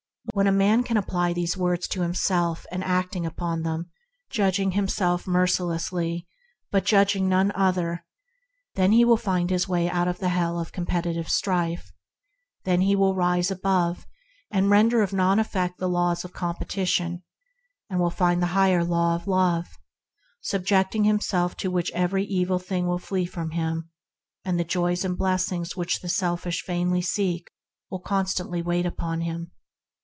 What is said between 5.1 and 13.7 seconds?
mercilessly but judging none other, then will he rise